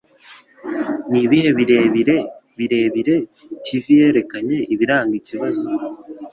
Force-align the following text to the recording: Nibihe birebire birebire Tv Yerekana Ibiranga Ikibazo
Nibihe 1.11 1.49
birebire 1.57 2.17
birebire 2.57 3.15
Tv 3.63 3.83
Yerekana 3.99 4.57
Ibiranga 4.73 5.13
Ikibazo 5.21 5.67